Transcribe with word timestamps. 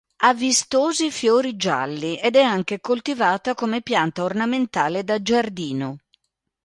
Ha 0.23 0.33
vistosi 0.33 1.11
fiori 1.11 1.55
gialli 1.57 2.15
ed 2.17 2.35
è 2.35 2.41
anche 2.41 2.81
coltivata 2.81 3.53
come 3.53 3.83
pianta 3.83 4.23
ornamentale 4.23 5.03
da 5.03 5.21
giardino. 5.21 5.99